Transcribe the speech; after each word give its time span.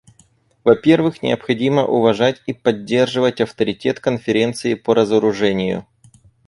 Во-первых, 0.63 1.21
необходимо 1.21 1.85
уважать 1.85 2.41
и 2.47 2.53
поддерживать 2.53 3.39
авторитет 3.39 3.99
Конференции 3.99 4.73
по 4.73 4.95
разоружению. 4.95 5.85